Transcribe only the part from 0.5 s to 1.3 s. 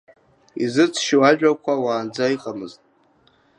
Изыҵшьу